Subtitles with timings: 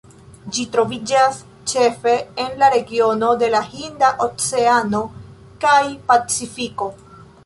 [0.53, 1.35] Ĝi troviĝas
[1.71, 2.13] ĉefe
[2.45, 5.03] en la regiono de la Hinda oceano
[5.67, 6.89] kaj Pacifiko.